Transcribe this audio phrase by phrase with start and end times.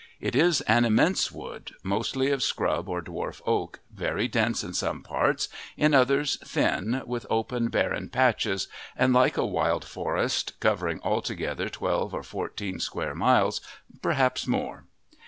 [0.19, 5.03] It is an immense wood, mostly of scrub or dwarf oak, very dense in some
[5.03, 8.67] parts, in others thin, with open, barren patches,
[8.97, 13.61] and like a wild forest, covering altogether twelve or fourteen square miles
[14.01, 14.85] perhaps more.